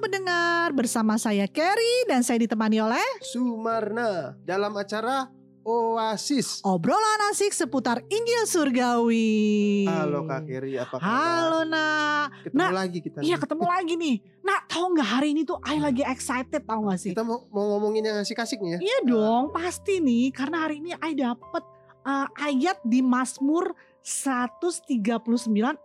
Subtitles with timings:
[0.00, 5.28] pendengar, bersama saya Kerry dan saya ditemani oleh Sumarna dalam acara
[5.60, 6.64] Oasis.
[6.64, 9.84] obrolan asik seputar Injil Surgawi.
[9.84, 11.04] Halo Kak Keri, apa kabar?
[11.04, 12.26] Halo nak.
[12.48, 13.18] Ketemu Nak, lagi kita.
[13.20, 13.40] Iya nih.
[13.44, 14.16] ketemu lagi nih.
[14.40, 17.12] Nak tahu nggak hari ini tuh I lagi excited tahu nggak sih?
[17.12, 18.78] Kita mau, mau ngomongin yang asik-asik nih ya.
[18.80, 21.62] Iya dong, pasti nih karena hari ini I dapet
[22.08, 23.76] uh, ayat di Mazmur
[24.10, 25.06] 139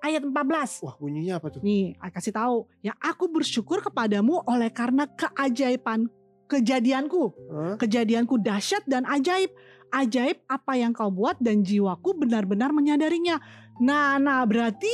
[0.02, 0.82] ayat 14.
[0.82, 1.62] Wah bunyinya apa tuh?
[1.62, 2.66] Nih, kasih tahu.
[2.82, 6.10] Ya aku bersyukur kepadamu oleh karena keajaiban
[6.50, 7.30] kejadianku.
[7.54, 7.76] Hah?
[7.78, 9.54] Kejadianku dahsyat dan ajaib.
[9.94, 13.38] Ajaib apa yang kau buat dan jiwaku benar-benar menyadarinya.
[13.78, 14.92] Nah, nah berarti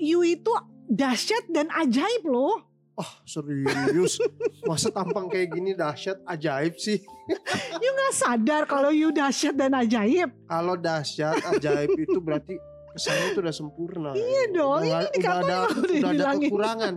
[0.00, 0.50] you itu
[0.88, 2.71] dahsyat dan ajaib loh.
[2.92, 4.20] Oh serius,
[4.62, 7.00] masa tampang kayak gini dahsyat ajaib sih.
[7.80, 10.28] You nggak sadar kalau you dahsyat dan ajaib.
[10.44, 12.60] Kalau dahsyat ajaib itu berarti
[12.92, 14.10] kesannya itu udah sempurna.
[14.12, 16.94] Iya dong, Udah, ini udah ada, udah ada kekurangan.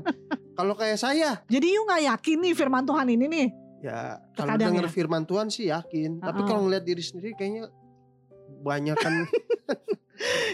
[0.51, 3.47] Kalau kayak saya, Jadi you nggak yakin nih firman Tuhan ini nih.
[3.79, 4.91] ya kalau denger ya.
[4.91, 6.19] firman Tuhan sih yakin.
[6.19, 6.47] Tapi Uh-uh.
[6.47, 7.71] kalau ngeliat diri sendiri kayaknya
[8.59, 9.13] banyak kan.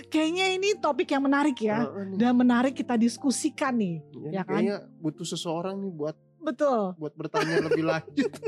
[0.09, 1.85] Kayaknya ini topik yang menarik ya.
[2.17, 4.01] Dan menarik kita diskusikan nih.
[4.33, 4.59] ya kan?
[4.61, 6.97] Kayaknya butuh seseorang nih buat Betul.
[6.97, 8.31] buat bertanya lebih lanjut.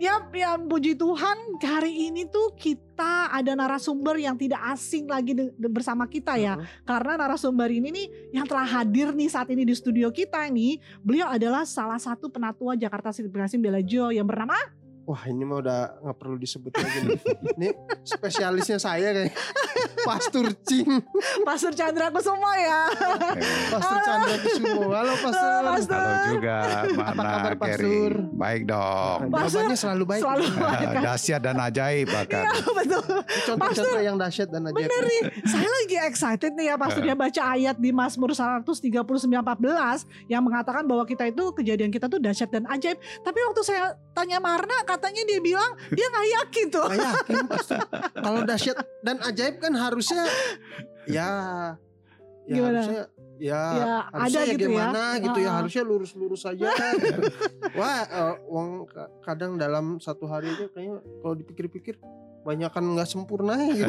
[0.00, 5.52] Ya, ya puji Tuhan hari ini tuh kita ada narasumber yang tidak asing lagi de-
[5.52, 6.56] de- bersama kita ya.
[6.86, 10.78] Karena narasumber ini nih yang telah hadir nih saat ini di studio kita nih.
[11.02, 14.56] Beliau adalah salah satu penatua Jakarta City Prasim Belajo yang bernama
[15.10, 17.18] Wah ini mah udah nggak perlu disebut lagi nih.
[17.58, 17.68] Ini
[18.06, 19.34] spesialisnya saya kayak
[20.06, 20.86] Pastor Cing,
[21.42, 22.86] Pastor Chandra Kusuma ya.
[23.74, 24.06] Pastor Halo.
[24.06, 24.82] Chandra Kusumo.
[24.94, 25.50] Halo Pastor.
[25.50, 25.98] Halo, Pastor.
[25.98, 26.56] Halo juga,
[26.94, 27.90] Apa mana kabar, Kerry?
[27.90, 28.12] Pastor?
[28.38, 29.18] Baik dong.
[29.34, 30.22] Pastor, Jawabannya selalu baik.
[30.22, 30.86] Selalu Ah, baik.
[30.86, 31.02] kan?
[31.02, 32.44] Dahsyat dan ajaib bahkan.
[32.46, 33.02] Iya betul.
[33.50, 34.78] Contoh-contoh yang dahsyat dan ajaib.
[34.78, 40.42] Bener nih, saya lagi excited nih ya pas dia baca ayat di Mazmur 139:14 yang
[40.46, 42.94] mengatakan bahwa kita itu kejadian kita tuh dahsyat dan ajaib.
[43.26, 46.84] Tapi waktu saya tanya Marna katanya dia bilang dia nggak yakin tuh.
[46.84, 47.78] Nggak yakin Pastor.
[48.14, 50.28] Kalau dahsyat dan ajaib kan harusnya
[51.06, 51.28] ya
[52.44, 52.78] ya Gimana?
[52.78, 53.02] harusnya
[53.38, 54.68] ya, Ya, harusnya ada ya gitu ya.
[54.68, 55.56] gimana gitu ya Ah, ah.
[55.56, 56.68] harusnya lurus-lurus aja
[57.78, 61.96] wah eh, wong ka- kadang dalam satu hari aja kayaknya kalau dipikir-pikir
[62.40, 63.84] banyak kan nggak sempurna gitu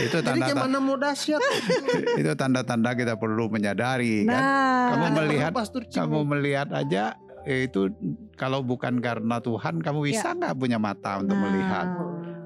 [0.00, 1.42] itu jadi tanda gimana mau dahsyat
[2.20, 4.34] itu tanda-tanda kita perlu menyadari kan.
[4.34, 5.52] Nah, Kamu Ada melihat-
[5.88, 7.02] Kamu melihat aja
[7.42, 7.90] eh, itu
[8.40, 11.44] kalau bukan karena Tuhan kamu bisa nggak punya mata untuk nah.
[11.44, 11.86] melihat.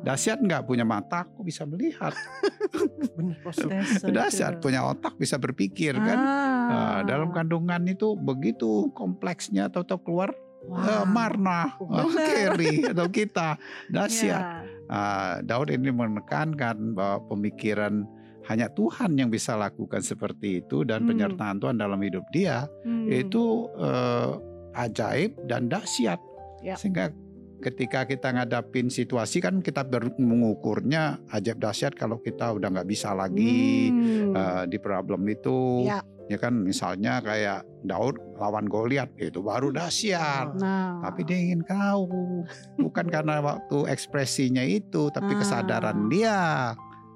[0.02, 2.10] Dahsyat nggak punya mata aku bisa melihat.
[3.16, 4.58] bener true.
[4.58, 6.18] punya otak bisa berpikir kan.
[6.18, 6.52] Ah.
[6.64, 10.34] Nah, dalam kandungan itu begitu kompleksnya atau keluar
[10.64, 12.04] eh, Marna, Benar.
[12.04, 13.54] eh, Kerry atau kita
[13.86, 14.42] dahsyat.
[14.42, 14.64] Ya.
[14.90, 18.04] Ah, Daud ini menekankan bahwa pemikiran
[18.44, 21.16] hanya Tuhan yang bisa lakukan seperti itu dan Hmm.
[21.16, 23.08] penyertaan Tuhan dalam hidup dia Hmm.
[23.08, 24.30] itu eh,
[24.74, 26.18] ajaib dan dahsyat.
[26.60, 26.74] Ya.
[26.74, 27.10] Sehingga
[27.62, 29.86] ketika kita ngadapin situasi kan kita
[30.20, 34.36] mengukurnya ajaib dahsyat kalau kita udah nggak bisa lagi Hmm.
[34.36, 35.88] eh, di problem itu.
[35.88, 36.02] Ya.
[36.24, 40.56] Ya kan misalnya kayak Daud lawan Goliat itu baru dahsyat.
[40.56, 41.04] Nah.
[41.04, 42.08] Tapi dia ingin tahu
[42.80, 45.38] bukan karena waktu ekspresinya itu, tapi Ah.
[45.44, 46.36] kesadaran dia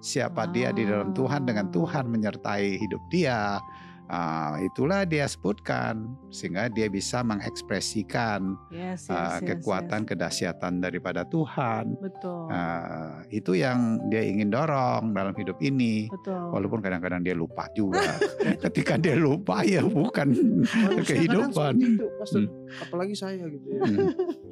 [0.05, 1.73] siapa dia di dalam Tuhan dengan.
[1.73, 3.57] Tuhan menyertai hidup dia.
[4.09, 10.09] Ah, itulah dia sebutkan sehingga dia bisa mengekspresikan Yes, yes, ah, yes, kekuatan yes.
[10.09, 11.93] kedahsyatan daripada Tuhan.
[12.01, 12.49] Betul.
[12.49, 16.09] Ah, itu yang dia ingin dorong dalam hidup ini.
[16.09, 16.41] Betul.
[16.57, 18.01] Walaupun kadang-kadang dia lupa juga.
[18.65, 20.33] Ketika dia lupa ya bukan
[21.05, 21.75] kehidupan.
[21.77, 22.43] itu, Pastor.
[22.49, 22.83] Hmm.
[22.85, 24.11] apalagi saya gitu ya Hmm.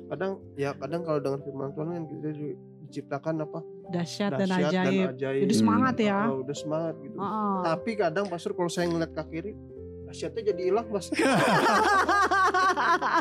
[0.08, 2.54] kadang ya kadang kalau dengar firman Tuhan kan kita juga
[2.86, 5.14] diciptakan apa Dahsyat dan ajaib.
[5.14, 5.40] ajaib.
[5.46, 6.26] Jadi semangat ya.
[6.26, 7.54] Oh, udah semangat gitu Heeh.
[7.62, 9.52] tapi kadang pastor kalau saya ngeliat ke kiri
[10.06, 11.10] dahsyatnya jadi hilang mas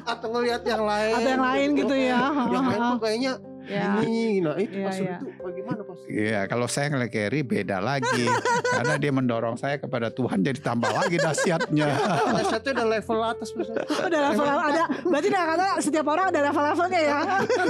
[0.05, 2.19] atau ngelihat yang lain Atau yang lain gitu ya.
[2.47, 3.31] yang lain kayaknya
[3.65, 3.97] Ya.
[3.99, 5.17] ini nah itu Iya, pastor iya.
[5.17, 8.25] itu bagaimana pastor Iya, kalau saya ngeliat Kerry beda lagi.
[8.67, 11.87] Karena dia mendorong saya kepada Tuhan jadi tambah lagi dahsyatnya.
[12.31, 13.49] dahsyatnya udah level atas
[14.07, 17.19] Udah level ada berarti kata setiap orang ada level-levelnya ya.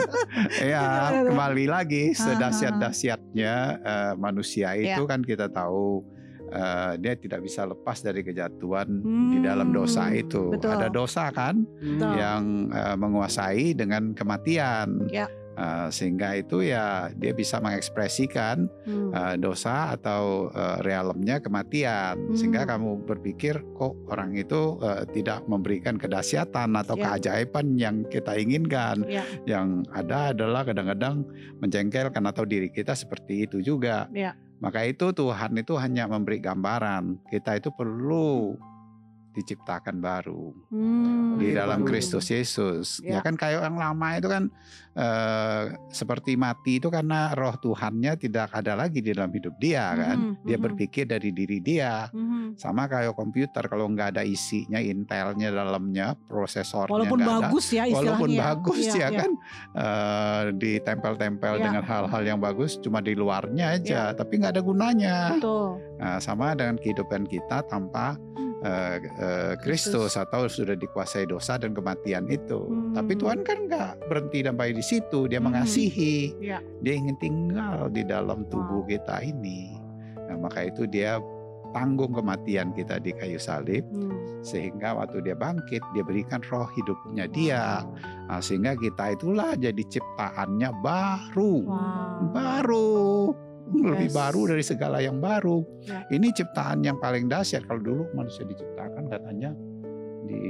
[0.67, 0.85] Iya,
[1.25, 6.03] kembali lagi Ah, sedahsyat-dahsyatnya eh, manusia itu kan kita tahu
[6.47, 8.87] eh, dia tidak bisa lepas dari kejatuhan
[9.27, 10.43] di dalam dosa Hmm, itu.
[10.51, 10.71] betul.
[10.71, 12.13] Ada dosa kan Betul.
[12.15, 15.07] yang eh, menguasai dengan kematian.
[15.07, 15.25] Ya.
[15.55, 19.09] Eh, sehingga itu ya dia bisa mengekspresikan Hmm.
[19.15, 22.71] uh, dosa atau uh, realemnya kematian sehingga Hmm.
[22.75, 27.15] kamu berpikir kok orang itu uh, tidak memberikan kedahsyatan atau Ya.
[27.15, 29.23] keajaiban yang kita inginkan Ya.
[29.47, 31.23] yang ada adalah kadang-kadang
[31.63, 34.35] menjengkelkan atau diri kita seperti itu juga Ya.
[34.59, 38.59] maka itu Tuhan itu hanya memberi gambaran kita itu perlu
[39.35, 41.89] diciptakan baru Hmm, di Lahir dalam baru.
[41.91, 43.03] Kristus Yesus.
[43.03, 43.15] Ya.
[43.15, 43.19] Ya.
[43.19, 44.47] kan kayak yang lama itu kan
[44.95, 50.15] eh, seperti mati itu karena roh Tuhannya tidak ada lagi di dalam hidup dia kan.
[50.15, 50.63] Mhm, Dia mhm.
[50.63, 52.07] berpikir dari diri dia.
[52.09, 52.55] Mhm.
[52.55, 57.43] Sama kayak komputer kalau nggak ada isinya, intelnya dalamnya, prosesornya Walaupun nggak ada.
[57.43, 58.07] bagus ya istilahnya.
[58.07, 58.39] Walaupun ya.
[58.41, 59.19] bagus Iya, ya iya.
[59.19, 59.31] kan
[59.75, 61.63] eh, ditempel-tempel Iya.
[61.65, 64.15] dengan hal-hal yang bagus cuma di luarnya aja, Iya.
[64.15, 65.15] tapi nggak ada gunanya.
[65.35, 65.75] Betul.
[65.95, 68.15] Nah, sama dengan kehidupan kita tanpa
[68.65, 72.65] eh, eh, Kristus atau sudah dikuasai dosa dan kematian itu.
[72.65, 72.97] Hmm.
[72.97, 75.29] Tapi Tuhan kan nggak berhenti sampai di situ.
[75.29, 75.53] Dia Hmm.
[75.53, 76.33] mengasihi.
[76.41, 76.59] Iya.
[76.81, 78.89] Dia ingin tinggal di dalam tubuh Wow.
[78.89, 79.77] kita ini.
[80.25, 81.21] Nah, maka itu dia
[81.71, 84.15] tanggung kematian kita di kayu salib Hmm.
[84.41, 87.83] sehingga waktu dia bangkit dia berikan roh hidupnya dia.
[88.25, 91.53] Nah, sehingga kita itulah jadi ciptaannya baru.
[91.61, 92.33] Wow.
[92.33, 92.89] Baru
[93.73, 94.15] lebih Yes.
[94.15, 95.65] baru dari segala yang baru.
[95.81, 96.05] Ya.
[96.07, 99.51] Ini ciptaan yang paling dahsyat kalau dulu manusia diciptakan katanya
[100.25, 100.41] di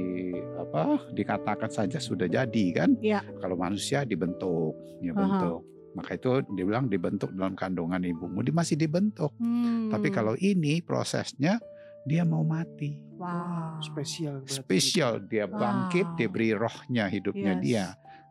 [0.56, 2.96] apa dikatakan saja sudah jadi kan.
[3.00, 3.20] Ya.
[3.40, 5.18] Kalau manusia dibentuk, ya Aha.
[5.18, 5.60] bentuk.
[5.96, 9.32] Maka itu dibilang dibentuk dalam kandungan ibumu, dia masih dibentuk.
[9.40, 9.88] Hmm.
[9.88, 11.56] Tapi kalau ini prosesnya
[12.04, 13.00] dia mau mati.
[13.16, 13.80] wow.
[13.80, 14.44] spesial.
[14.44, 16.16] Spesial dia bangkit, Wow.
[16.20, 17.62] dia beri rohnya hidupnya Yes.
[17.64, 17.86] dia.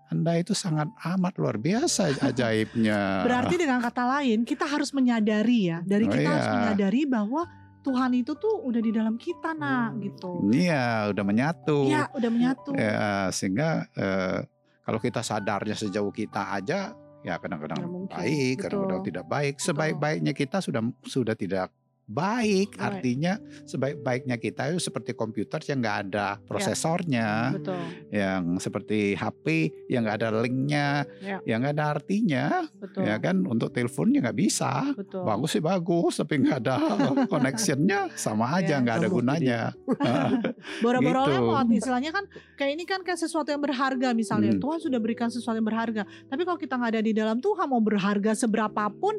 [0.06, 3.26] Anda itu sangat amat luar biasa ajaibnya.
[3.26, 6.56] Berarti dengan kata lain kita harus menyadari ya, dari Oh, kita harus iya.
[6.56, 7.42] menyadari bahwa
[7.82, 10.02] Tuhan itu tuh udah di dalam kita nak Hmm.
[10.02, 10.32] gitu.
[10.50, 11.78] Iya, udah menyatu.
[11.86, 12.72] Ya udah menyatu.
[12.74, 14.42] Ya, sehingga eh,
[14.82, 19.58] kalau kita sadarnya sejauh kita aja, ya kadang-kadang Ya, baik, kadang-kadang tidak baik.
[19.58, 21.70] Sebaik-baiknya kita sudah sudah tidak
[22.06, 22.74] baik.
[22.74, 22.82] Right.
[22.82, 23.34] Artinya
[23.66, 27.82] sebaik-baiknya kita itu seperti komputer yang nggak ada prosesornya, Betul.
[28.14, 29.46] yang seperti HP
[29.90, 30.88] yang nggak ada linknya,
[31.20, 31.42] Ya.
[31.44, 32.46] yang nggak ada artinya,
[32.78, 33.10] Betul.
[33.10, 33.42] ya kan?
[33.42, 34.94] Untuk teleponnya nggak bisa.
[34.94, 35.26] Betul.
[35.26, 36.78] Bagus sih bagus, tapi nggak ada
[37.34, 39.60] connectionnya, sama aja Ya, nggak ada terbukti gunanya.
[40.84, 41.34] Boro-boro Gitu.
[41.36, 44.62] lewat istilahnya kan kayak ini kan kayak sesuatu yang berharga misalnya Hmm.
[44.62, 47.82] Tuhan sudah berikan sesuatu yang berharga tapi kalau kita nggak ada di dalam Tuhan mau
[47.82, 49.18] berharga seberapapun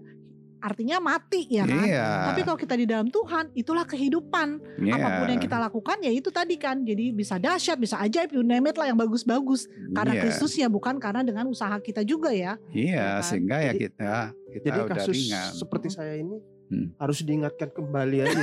[0.59, 2.09] artinya mati ya kan Iya.
[2.27, 4.49] tapi kalau kita di dalam Tuhan itulah kehidupan
[4.81, 4.93] Iya.
[4.97, 8.41] apa pun yang kita lakukan ya itu tadi kan jadi bisa dahsyat bisa ajaib you
[8.41, 10.23] name it lah yang bagus-bagus karena Iya.
[10.27, 13.27] Kristusnya bukan karena dengan usaha kita juga ya Iya, kan?
[13.27, 14.13] sehingga ya Jadi- kita
[14.51, 15.49] kita Jadi udah kasus ringan.
[15.53, 16.37] seperti saya ini
[16.67, 16.91] Hmm.
[16.99, 18.43] harus diingatkan kembali aja.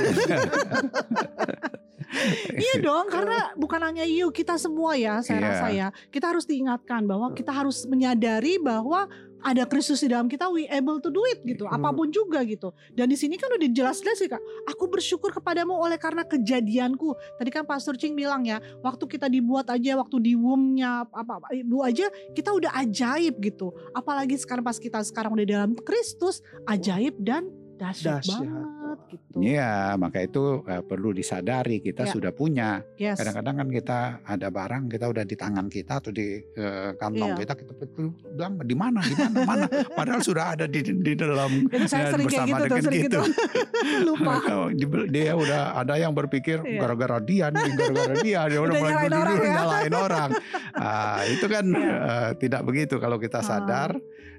[2.54, 5.46] Iya dong, karena bukan hanya you, kita semua ya, saya Iya.
[5.50, 5.88] rasa ya.
[6.08, 9.10] Kita harus diingatkan bahwa kita harus menyadari bahwa
[9.44, 12.72] ada Kristus di dalam kita, we able to do it gitu, apa pun juga gitu.
[12.96, 17.12] Dan di sini kan udah jelas-jelas sih kak, aku bersyukur kepadamu oleh karena kejadianku.
[17.36, 21.84] Tadi kan Pastor Ching bilang ya, waktu kita dibuat aja, waktu di womb-nya apa, ibu
[21.84, 23.70] aja, kita udah ajaib gitu.
[23.92, 28.83] Apalagi sekarang pas kita sekarang udah dalam Kristus, ajaib dan dahsyat, Dahsyat.
[28.94, 29.36] Banget gitu.
[29.36, 32.10] Iya, maka itu eh, perlu disadari kita Ya.
[32.10, 32.80] sudah punya.
[32.94, 33.18] Yes.
[33.18, 37.40] Kadang-kadang kan kita ada barang kita udah di tangan kita atau di eh, kantong Iya.
[37.42, 37.84] kita kita
[38.30, 42.10] bilang di mana di mana mana padahal sudah ada di di dalam Itu saya ya,
[42.12, 43.20] sering kayak bersama gitu dengan sering gitu.
[43.20, 43.20] gitu.
[44.06, 44.32] Lupa.
[44.70, 46.80] Di- dia udah ada yang berpikir Iya.
[46.80, 49.54] gara-gara dia nih gara-gara dia dia udah, Udah mulai nyalain berdiri orang ya.
[49.54, 50.30] nyalain orang.
[50.72, 51.96] Ah, itu kan Iya.
[51.98, 53.46] eh, tidak begitu kalau kita Ah.
[53.46, 53.90] sadar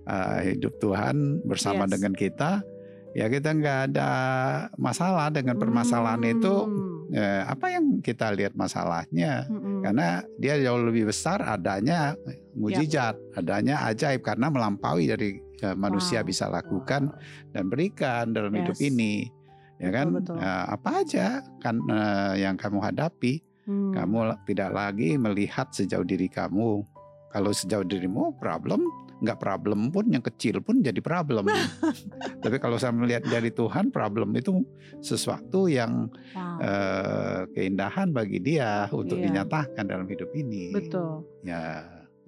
[0.05, 1.91] eh, hidup Tuhan bersama Yes.
[1.97, 2.51] dengan kita
[3.15, 4.09] ya kita nggak ada
[4.75, 7.15] masalah dengan permasalahan itu Hmm.
[7.15, 9.79] eh, apa yang kita lihat masalahnya Mm-mm.
[9.79, 12.17] karena dia jauh lebih besar adanya
[12.51, 16.27] mujizat adanya ajaib karena melampaui dari eh, manusia Wow.
[16.27, 17.15] bisa lakukan
[17.49, 18.83] dan berikan dalam hidup Yes.
[18.85, 19.31] ini
[19.77, 20.43] ya kan Betul, betul.
[20.43, 21.27] Eh, apa aja
[21.59, 23.95] kan eh, yang kamu hadapi Hmm.
[23.97, 26.85] kamu tidak lagi melihat sejauh diri kamu
[27.31, 28.85] kalau sejauh dirimu problem
[29.15, 31.47] nggak problem pun yang kecil pun jadi problem
[32.43, 34.59] tapi kalau saya melihat dari Tuhan problem itu
[34.99, 36.59] sesuatu yang Wow.
[36.59, 39.25] eh, keindahan bagi dia untuk Iya.
[39.25, 41.23] dinyatakan dalam hidup ini Betul.
[41.41, 41.83] ya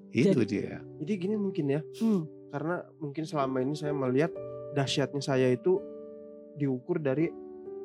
[0.10, 2.24] itu dia Jadi gini mungkin ya, Hmm.
[2.50, 4.32] karena mungkin selama ini saya melihat
[4.74, 5.78] dahsyatnya saya itu
[6.56, 7.28] diukur dari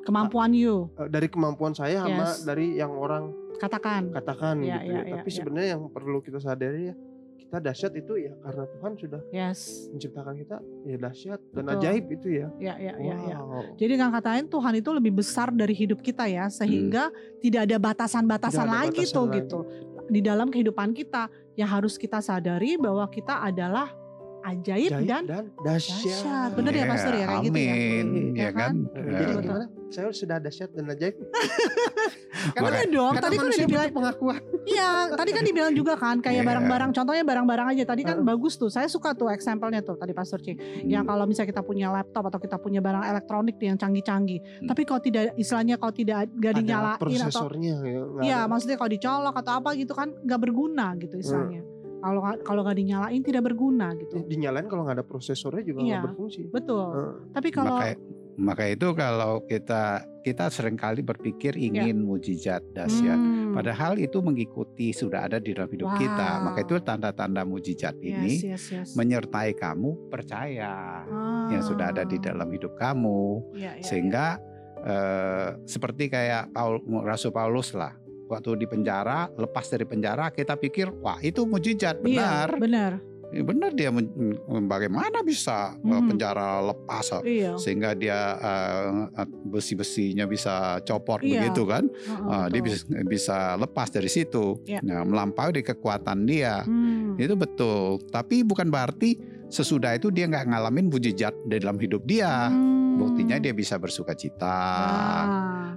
[0.03, 2.43] Kemampuan you, eh, dari kemampuan saya sama Yes.
[2.43, 4.11] dari yang orang katakan.
[4.11, 5.01] katakan Iya, gitu ya.
[5.01, 5.37] iya, Tapi iya.
[5.37, 6.95] sebenarnya yang perlu kita sadari ya,
[7.43, 9.91] kita dahsyat itu ya karena Tuhan sudah Yes.
[9.91, 11.75] menciptakan kita ya dahsyat dan Betul.
[11.79, 12.49] ajaib itu ya.
[12.57, 13.39] Ya, ya, ya, ya.
[13.39, 13.75] Wow.
[13.77, 17.77] Jadi dengan kata lain Tuhan itu lebih besar dari hidup kita ya, sehingga tidak ada
[17.77, 19.37] batasan-batasan Tidak ada lagi batasan tuh lagi.
[19.43, 19.59] gitu.
[20.09, 21.23] Di dalam kehidupan kita
[21.55, 23.93] yang harus kita sadari bahwa kita adalah
[24.45, 26.03] ajaib, Jaib dan dan dahsyat.
[26.05, 26.51] dahsyat.
[26.53, 27.73] Bener ya, Iya, Pastor, ya, kayak gitu ya?
[27.73, 28.59] Amin, Ya ya kan?
[28.59, 28.75] kan.
[28.93, 29.43] Nah, Jadi Betul.
[29.43, 29.67] gimana?
[29.89, 31.15] Saya sudah dahsyat dan ajaib.
[32.33, 34.41] Kan udah dong, Karena tadi kan udah dibilang pengakuan.
[34.65, 36.49] Iya, tadi kan dibilang juga kan kayak Iya.
[36.49, 37.85] barang-barang, contohnya barang-barang aja.
[37.87, 38.27] Tadi kan Heeh.
[38.27, 38.67] bagus tuh.
[38.67, 40.59] Saya suka tuh example-nya tuh tadi Pastor C.
[40.83, 44.67] Yang kalau misalnya kita punya laptop atau kita punya barang elektronik yang canggih-canggih, Hmm.
[44.67, 48.01] tapi kalau tidak istilahnya kalau tidak gak dinyalain atau prosesornya ya.
[48.21, 51.63] Iya, maksudnya kalau dicolok atau apa gitu kan nggak berguna gitu istilahnya.
[52.03, 54.27] Kalau kalau nggak dinyalain tidak berguna gitu.
[54.27, 55.89] dinyalain kalau nggak ada prosesornya juga Iya.
[55.95, 56.41] nggak berfungsi.
[56.51, 56.87] Betul.
[56.91, 57.15] Heeh.
[57.31, 57.89] Tapi kalau maka
[58.33, 59.83] maka itu kalau kita
[60.25, 65.69] kita sering kali berpikir ingin mujizat dahsyat Hmm, padahal itu mengikuti sudah ada di dalam
[65.69, 66.65] hidup kita maka Wow.
[66.65, 68.89] itu tanda-tanda mujizat ini yes, yes, yes.
[68.97, 71.05] menyertai kamu percaya
[71.53, 74.41] yang sudah ada di Ah, dalam hidup kamu iya, iya, sehingga
[74.81, 77.93] eh, seperti kayak Paul, Rasul Paulus lah
[78.33, 82.93] waktu di penjara lepas dari penjara kita pikir wah itu mujizat benar Iya, benar.
[83.33, 84.13] Ya, benar dia men-
[84.63, 86.05] bagaimana bisa eh, Mhm.
[86.07, 87.57] penjara lepas Iya.
[87.57, 91.41] sehingga dia eh, besi-besinya bisa copot Iya.
[91.41, 94.81] begitu kan Heeh, Ah, dia bisa bisa lepas dari situ Iya.
[94.81, 97.17] nah, melampaui dari kekuatan dia Hmm.
[97.17, 99.17] itu betul tapi bukan berarti
[99.49, 103.01] sesudah itu dia nggak ngalamin mujizat dalam hidup dia Hmm.
[103.01, 104.61] buktinya dia bisa bersuka cita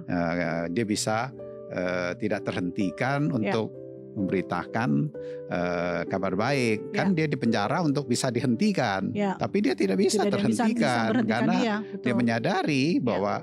[0.06, 1.32] Ah, dia bisa
[1.76, 3.52] eh, tidak terhentikan Ya.
[3.52, 3.68] untuk
[4.16, 5.12] memberitakan
[5.46, 9.36] eh, kabar baik kan dia di penjara untuk bisa dihentikan Ya.
[9.36, 11.76] tapi dia tidak bisa tidak yang bisa, bisa terhentikan berhentikan karena dia.
[11.84, 12.16] dia Betul.
[12.16, 13.34] menyadari bahwa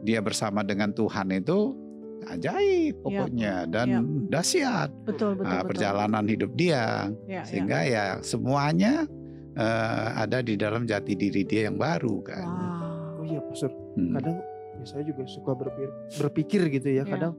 [0.00, 1.74] dia bersama dengan Tuhan itu
[2.22, 4.00] ajaib pokoknya dan ya.
[4.30, 5.68] dahsyat betul betul, betul.
[5.68, 7.42] perjalanan hidup dia Ya, ya.
[7.42, 9.04] sehingga ya semuanya
[9.52, 12.46] eh, ada di dalam jati diri dia yang baru kan.
[12.46, 13.18] Wow.
[13.18, 13.70] Oh iya, Pastor.
[13.98, 14.14] Hmm.
[14.14, 14.36] Kadang
[14.78, 17.02] ya saya juga suka berpikir, berpikir gitu ya.
[17.04, 17.34] Kadang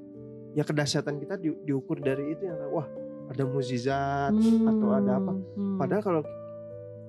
[0.51, 2.87] ya kedahsyatan kita di- diukur dari itu yang wah
[3.27, 5.31] ada mukjizat Hmm, atau ada apa.
[5.31, 6.21] hmm, Padahal kalau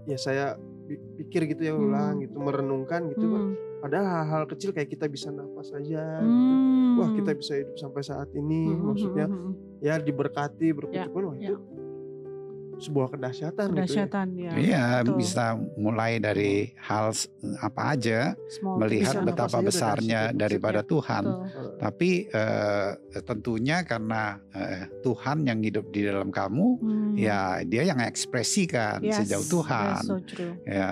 [0.05, 1.85] ya saya pi- pikir gitu ya Hmm.
[1.85, 3.43] ulang gitu merenungkan gitu kan.
[3.49, 6.31] hmm, Padahal hal-hal kecil kayak kita bisa nafas aja gitu.
[6.31, 6.95] hmm.
[6.95, 8.63] Wah kita bisa hidup sampai saat ini.
[8.65, 9.53] Hmm, hmm, Maksudnya hmm, hmm.
[9.81, 11.11] ya diberkati berpuji Ya.
[11.11, 11.51] Wah ya.
[11.51, 11.55] itu
[12.83, 13.77] sebuah kedahsyatan gitu ya.
[13.79, 14.53] kedahsyatan ya.
[14.53, 15.17] Iya, betul.
[15.17, 15.45] bisa
[15.77, 21.25] mulai dari hal s- apa aja Small melihat bisa betapa besarnya daripada Tuhan.
[21.25, 21.67] betul.
[21.79, 22.91] Tapi eh,
[23.23, 27.15] tentunya karena eh, Tuhan yang hidup di dalam kamu, Hmm.
[27.15, 30.59] ya dia yang ekspresikan Yes, sejauh Tuhan, so true.
[30.65, 30.91] ya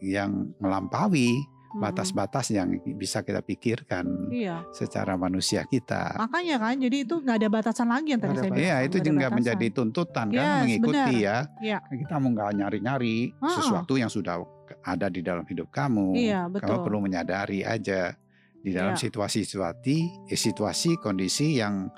[0.00, 1.34] yang melampaui.
[1.70, 6.16] Batas-batas yang bisa kita pikirkan Iya, secara manusia kita.
[6.16, 8.64] makanya kan, jadi itu nggak ada batasan lagi yang tadi saya bilang.
[8.64, 11.12] Iya itu juga menjadi tuntutan kan Yes, mengikuti benar.
[11.12, 11.36] ya.
[11.60, 11.78] Iya.
[11.84, 13.52] Kita mau nggak nyari-nyari Ah.
[13.52, 14.40] sesuatu yang sudah
[14.80, 16.16] ada di dalam hidup kamu.
[16.16, 16.76] Iya, Kamu betul.
[16.84, 18.16] perlu menyadari aja
[18.58, 19.02] di dalam Iya.
[19.04, 19.96] situasi-situasi,
[20.28, 21.88] eh, situasi kondisi yang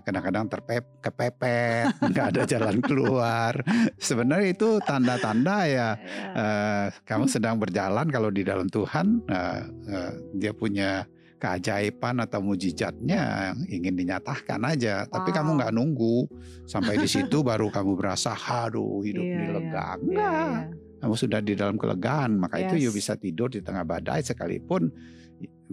[0.00, 3.52] kadang-kadang terpep, kepepet, nggak ada jalan keluar.
[3.96, 5.88] Sebenarnya itu tanda-tanda ya Iya.
[6.34, 11.04] eh, kamu sedang berjalan kalau di dalam Tuhan eh, eh, dia punya
[11.36, 15.58] keajaiban atau mujizatnya yang ingin dinyatakan aja tapi kamu Wow.
[15.58, 16.16] nggak nunggu
[16.64, 19.50] sampai di situ baru kamu berasa haduh hidup Iya, ini iya.
[19.50, 20.62] lega Iya, enggak iya.
[21.02, 22.98] kamu sudah di dalam kelegaan maka itu you Yes.
[23.02, 24.86] bisa tidur di tengah badai sekalipun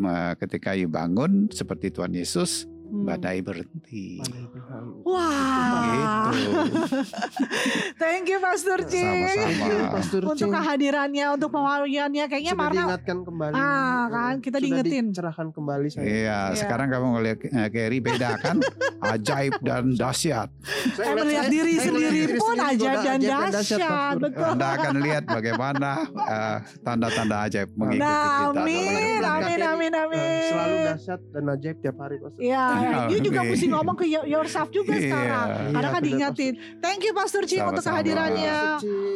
[0.01, 2.65] eh, ketika you bangun seperti Tuhan Yesus.
[2.89, 5.05] Badai berhenti Tuhan.
[5.05, 5.58] Wah.
[8.01, 8.95] Thank you Pastor C.
[8.95, 10.29] Sama-sama.
[10.31, 13.53] Untuk kehadirannya, untuk pewahyuannya kayaknya Sudah Marna diingatkan kembali.
[13.53, 15.05] Ah, kan, kita Sudah diingetin.
[15.11, 16.03] dicerahkan kembali saya.
[16.03, 16.15] Iya,
[16.49, 16.55] Iya.
[16.55, 18.57] sekarang kamu ngelihat eh, Kerry beda kan?
[19.11, 20.49] Ajaib dan dahsyat.
[20.91, 23.19] Eh, melihat diri sendiri pun ajaib dan
[23.49, 24.43] dahsyat, betul.
[24.45, 28.59] Anda akan lihat bagaimana eh, tanda-tanda ajaib mengikuti Nah, kita.
[28.59, 30.19] amin, amin, amin, amin.
[30.19, 32.39] Eh, Selalu dahsyat dan ajaib tiap hari Pastor.
[32.39, 32.63] Iya,
[33.07, 33.51] you juga Amin.
[33.51, 35.01] mesti ngomong ke yourself juga Iya.
[35.01, 35.47] sekarang.
[35.69, 36.53] Karena Iya, kan benar, diingetin.
[36.83, 38.57] Thank you Pastor Cing untuk kehadirannya.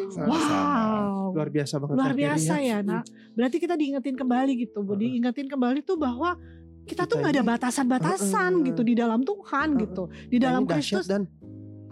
[0.09, 0.31] Sama-sama.
[0.31, 1.35] Wow.
[1.35, 1.95] Luar biasa banget.
[1.99, 3.03] Luar biasa ya, nak.
[3.33, 4.79] Berarti kita diingetin kembali gitu.
[4.81, 4.95] Bu.
[4.95, 5.19] Heeh.
[5.19, 6.37] Diingetin kembali tuh bahwa
[6.83, 10.11] kita tuh nggak ada batasan-batasan gitu di dalam Tuhan gitu.
[10.29, 11.27] Di dalam Kristus dan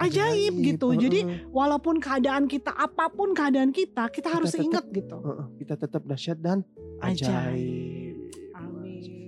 [0.01, 0.93] ajaib gitu.
[0.93, 5.17] Jadi walaupun keadaan kita apa pun keadaan kita, kita harus tetap- ingat gitu.
[5.21, 6.65] Heeh, kita tetap dahsyat dan
[7.01, 7.29] Ajaib.
[7.29, 8.10] ajaib.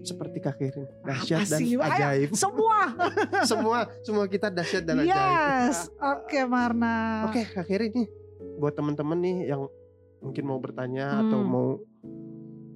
[0.03, 0.83] Seperti Kak Kerin.
[0.83, 2.29] Apa Dahsyat dan ajaib.
[2.35, 2.79] Semua.
[3.49, 5.15] semua semua kita dahsyat dan ajaib.
[5.15, 5.87] yes.
[5.97, 7.27] Oke Marna.
[7.31, 8.07] Oke, Kak Kerin nih
[8.53, 9.65] buat teman-teman nih yang
[10.19, 11.49] mungkin mau bertanya atau Hmm.
[11.49, 11.67] mau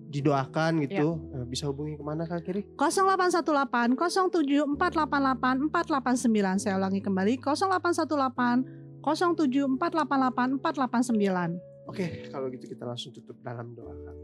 [0.07, 2.63] didoakan gitu, eh, bisa hubungi ke mana Kak Kiri?
[2.79, 6.63] 0818 07488 489.
[6.63, 8.63] Saya ulangi kembali 0818
[9.03, 11.59] 07488 489.
[11.87, 14.15] Oke, kalau gitu kita langsung tutup dalam doa Kak.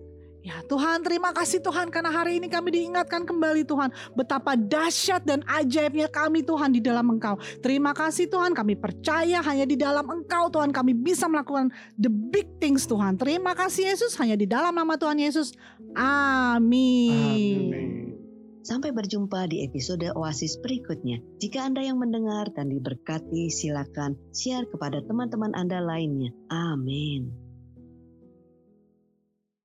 [0.44, 5.40] Ya Tuhan terima kasih Tuhan karena hari ini kami diingatkan kembali Tuhan betapa dahsyat dan
[5.48, 7.40] ajaibnya kami Tuhan di dalam Engkau.
[7.64, 12.60] Terima kasih Tuhan kami percaya hanya di dalam Engkau Tuhan kami bisa melakukan the big
[12.60, 13.16] things Tuhan.
[13.16, 15.56] Terima kasih Yesus hanya di dalam nama Tuhan Yesus.
[15.96, 17.72] Amin.
[17.72, 18.04] Amin.
[18.64, 21.20] Sampai berjumpa di episode Oasis berikutnya.
[21.40, 26.32] Jika Anda yang mendengar dan diberkati, silakan share kepada teman-teman Anda lainnya.
[26.48, 27.43] Amin.